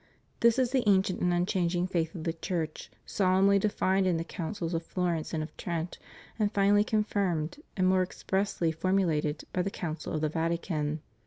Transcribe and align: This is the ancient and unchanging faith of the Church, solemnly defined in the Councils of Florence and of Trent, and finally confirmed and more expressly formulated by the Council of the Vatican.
This 0.39 0.57
is 0.57 0.71
the 0.71 0.81
ancient 0.89 1.19
and 1.21 1.31
unchanging 1.31 1.85
faith 1.85 2.15
of 2.15 2.23
the 2.23 2.33
Church, 2.33 2.89
solemnly 3.05 3.59
defined 3.59 4.07
in 4.07 4.17
the 4.17 4.23
Councils 4.23 4.73
of 4.73 4.81
Florence 4.81 5.31
and 5.31 5.43
of 5.43 5.55
Trent, 5.57 5.99
and 6.39 6.51
finally 6.51 6.83
confirmed 6.83 7.61
and 7.77 7.85
more 7.87 8.01
expressly 8.01 8.71
formulated 8.71 9.43
by 9.53 9.61
the 9.61 9.69
Council 9.69 10.11
of 10.13 10.21
the 10.21 10.29
Vatican. 10.29 11.01